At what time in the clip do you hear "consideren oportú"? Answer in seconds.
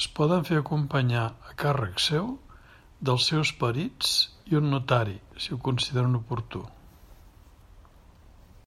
5.70-6.66